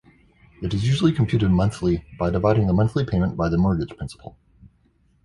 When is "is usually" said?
0.73-1.11